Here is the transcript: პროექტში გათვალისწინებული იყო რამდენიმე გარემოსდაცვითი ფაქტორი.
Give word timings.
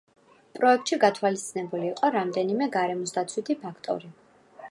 პროექტში 0.59 0.97
გათვალისწინებული 1.03 1.85
იყო 1.91 2.11
რამდენიმე 2.17 2.69
გარემოსდაცვითი 2.79 3.57
ფაქტორი. 3.67 4.13